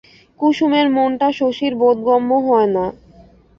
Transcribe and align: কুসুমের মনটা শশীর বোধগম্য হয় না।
কুসুমের 0.39 0.87
মনটা 0.95 1.27
শশীর 1.39 1.73
বোধগম্য 1.81 2.29
হয় 2.47 2.69
না। 2.75 2.85